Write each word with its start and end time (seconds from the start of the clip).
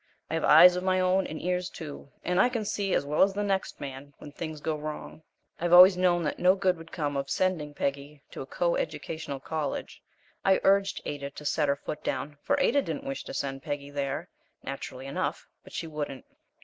I 0.31 0.33
have 0.33 0.43
eyes 0.43 0.75
of 0.75 0.83
my 0.83 0.99
own, 0.99 1.27
and 1.27 1.39
ears 1.39 1.69
too, 1.69 2.09
and 2.23 2.41
I 2.41 2.49
can 2.49 2.65
see 2.65 2.95
as 2.95 3.05
well 3.05 3.21
as 3.21 3.35
the 3.35 3.43
next 3.43 3.79
man 3.79 4.15
when 4.17 4.31
things 4.31 4.59
go 4.59 4.75
wrong. 4.75 5.21
I 5.59 5.65
have 5.65 5.73
always 5.73 5.95
known 5.95 6.23
that 6.23 6.39
no 6.39 6.55
good 6.55 6.75
would 6.79 6.91
come 6.91 7.15
of 7.15 7.29
sending 7.29 7.75
Peggy 7.75 8.23
to 8.31 8.41
a 8.41 8.47
coeducational 8.47 9.39
college. 9.41 10.01
I 10.43 10.59
urged 10.63 11.03
Ada 11.05 11.29
to 11.29 11.45
set 11.45 11.69
her 11.69 11.75
foot 11.75 12.03
down, 12.03 12.39
for 12.41 12.59
Ada 12.59 12.81
didn't 12.81 13.03
wish 13.05 13.23
to 13.25 13.33
send 13.35 13.61
Peggy 13.61 13.91
there, 13.91 14.27
naturally 14.63 15.05
enough, 15.05 15.45
but 15.63 15.71
she 15.71 15.85
wouldn't. 15.85 16.25